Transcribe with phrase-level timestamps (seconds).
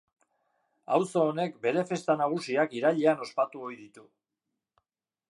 [0.95, 4.07] Auzo honek bere festa nagusiak irailean ospatu ohi ditu.